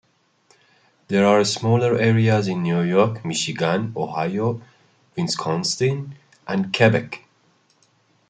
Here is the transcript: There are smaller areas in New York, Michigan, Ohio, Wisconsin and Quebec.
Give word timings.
There 1.09 1.27
are 1.27 1.45
smaller 1.45 1.95
areas 1.95 2.47
in 2.47 2.63
New 2.63 2.81
York, 2.81 3.23
Michigan, 3.23 3.93
Ohio, 3.95 4.59
Wisconsin 5.15 6.15
and 6.47 6.73
Quebec. 6.75 7.23